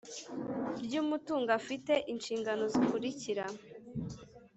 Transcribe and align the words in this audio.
Ry 0.85 0.93
Umutungo 1.03 1.49
Afite 1.59 1.93
Inshingano 2.11 2.63
Zikurikira 2.73 3.45